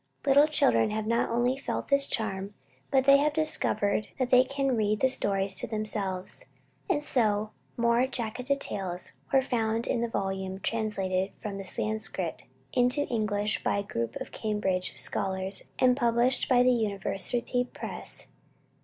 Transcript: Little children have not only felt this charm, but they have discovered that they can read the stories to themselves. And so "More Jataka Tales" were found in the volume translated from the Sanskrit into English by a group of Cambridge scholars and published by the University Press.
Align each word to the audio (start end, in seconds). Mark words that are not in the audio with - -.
Little 0.25 0.47
children 0.47 0.89
have 0.89 1.05
not 1.05 1.29
only 1.29 1.55
felt 1.55 1.89
this 1.89 2.07
charm, 2.07 2.55
but 2.89 3.05
they 3.05 3.17
have 3.17 3.33
discovered 3.33 4.07
that 4.17 4.31
they 4.31 4.43
can 4.43 4.75
read 4.75 4.99
the 4.99 5.07
stories 5.07 5.53
to 5.59 5.67
themselves. 5.67 6.45
And 6.89 7.03
so 7.03 7.51
"More 7.77 8.07
Jataka 8.07 8.57
Tales" 8.59 9.11
were 9.31 9.43
found 9.43 9.85
in 9.85 10.01
the 10.01 10.07
volume 10.07 10.59
translated 10.61 11.33
from 11.37 11.59
the 11.59 11.63
Sanskrit 11.63 12.45
into 12.73 13.05
English 13.09 13.63
by 13.63 13.77
a 13.77 13.83
group 13.83 14.15
of 14.15 14.31
Cambridge 14.31 14.97
scholars 14.97 15.65
and 15.77 15.95
published 15.95 16.49
by 16.49 16.63
the 16.63 16.71
University 16.71 17.63
Press. 17.63 18.29